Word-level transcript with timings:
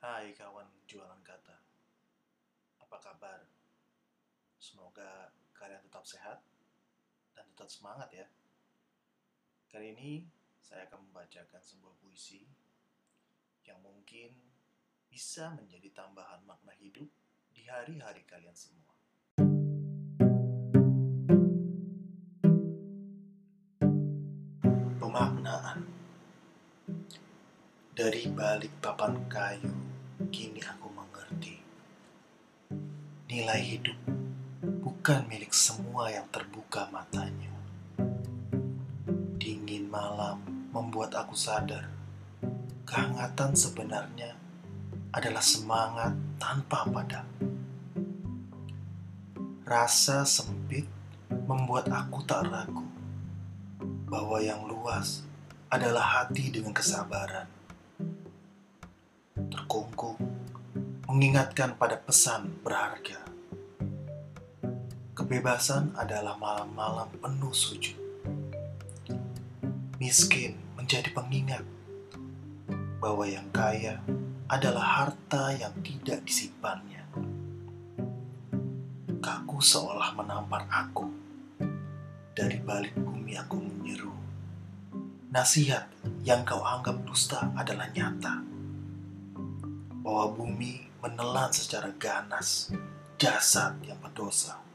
Hai 0.00 0.32
kawan 0.32 0.64
jualan 0.88 1.20
kata. 1.20 1.60
Apa 2.80 2.96
kabar? 3.04 3.36
Semoga 4.56 5.28
kalian 5.52 5.84
tetap 5.84 6.08
sehat 6.08 6.40
dan 7.36 7.44
tetap 7.52 7.68
semangat 7.68 8.08
ya. 8.08 8.24
Kali 9.68 9.92
ini 9.92 10.24
saya 10.64 10.88
akan 10.88 11.04
membacakan 11.04 11.60
sebuah 11.60 11.92
puisi 12.00 12.48
Yang 13.68 13.78
mungkin 13.84 14.32
bisa 15.12 15.52
menjadi 15.52 15.92
tambahan 15.92 16.48
makna 16.48 16.72
hidup 16.80 17.12
di 17.52 17.68
hari-hari 17.68 18.24
kalian 18.24 18.56
semua. 18.56 18.96
Pemaknaan. 24.96 25.84
Dari 27.92 28.32
balik 28.32 28.72
papan 28.80 29.28
kayu 29.28 29.89
Kini 30.28 30.60
aku 30.60 30.92
mengerti. 30.92 31.56
Nilai 33.32 33.60
hidup 33.64 33.96
bukan 34.84 35.24
milik 35.24 35.56
semua 35.56 36.12
yang 36.12 36.28
terbuka 36.28 36.92
matanya. 36.92 37.48
Dingin 39.40 39.88
malam 39.88 40.68
membuat 40.76 41.16
aku 41.16 41.32
sadar 41.32 42.00
Kehangatan 42.90 43.54
sebenarnya 43.54 44.34
adalah 45.14 45.38
semangat 45.38 46.10
tanpa 46.42 46.82
padam. 46.90 47.22
Rasa 49.62 50.26
sempit 50.26 50.90
membuat 51.30 51.86
aku 51.86 52.18
tak 52.26 52.50
ragu 52.50 52.82
bahwa 54.10 54.42
yang 54.42 54.66
luas 54.66 55.22
adalah 55.70 56.02
hati 56.02 56.50
dengan 56.50 56.74
kesabaran. 56.74 57.59
Mengingatkan 61.10 61.74
pada 61.74 61.98
pesan 61.98 62.62
berharga. 62.62 63.18
Kebebasan 65.10 65.90
adalah 65.98 66.38
malam-malam 66.38 67.10
penuh 67.18 67.50
sujud. 67.50 67.98
Miskin 69.98 70.54
menjadi 70.78 71.10
pengingat 71.10 71.66
bahwa 73.02 73.26
yang 73.26 73.50
kaya 73.50 73.98
adalah 74.46 74.86
harta 75.02 75.50
yang 75.58 75.74
tidak 75.82 76.22
disimpannya. 76.22 77.02
Kaku 79.18 79.58
seolah 79.58 80.14
menampar 80.14 80.62
aku 80.70 81.10
dari 82.38 82.62
balik 82.62 82.94
bumi 82.94 83.34
aku 83.34 83.58
menyeru. 83.58 84.14
Nasihat 85.34 85.90
yang 86.22 86.46
kau 86.46 86.62
anggap 86.62 87.02
dusta 87.02 87.50
adalah 87.58 87.90
nyata. 87.90 88.46
Bahwa 90.06 90.32
bumi 90.38 90.89
menelan 91.00 91.50
secara 91.52 91.90
ganas 91.96 92.70
jasad 93.16 93.76
yang 93.84 94.00
berdosa. 94.00 94.69